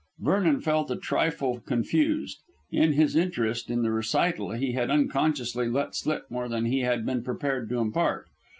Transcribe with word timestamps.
Vernon 0.19 0.59
felt 0.61 0.89
a 0.89 0.95
trifle 0.95 1.59
confused. 1.59 2.39
In 2.71 2.93
his 2.93 3.15
interest 3.15 3.69
in 3.69 3.83
the 3.83 3.91
recital 3.91 4.49
he 4.53 4.71
had 4.71 4.89
unconsciously 4.89 5.69
let 5.69 5.93
slip 5.93 6.25
more 6.31 6.49
than 6.49 6.65
he 6.65 6.79
had 6.79 7.05
been 7.05 7.21
prepared 7.21 7.69
to 7.69 7.77
impart. 7.77 8.25